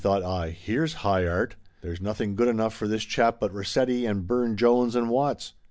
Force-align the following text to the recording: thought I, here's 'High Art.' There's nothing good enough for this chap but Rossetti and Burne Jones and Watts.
thought 0.01 0.23
I, 0.23 0.49
here's 0.49 0.95
'High 1.05 1.27
Art.' 1.27 1.55
There's 1.81 2.01
nothing 2.01 2.35
good 2.35 2.47
enough 2.47 2.73
for 2.73 2.87
this 2.87 3.03
chap 3.03 3.37
but 3.39 3.53
Rossetti 3.53 4.07
and 4.07 4.25
Burne 4.25 4.57
Jones 4.57 4.95
and 4.95 5.11
Watts. 5.11 5.53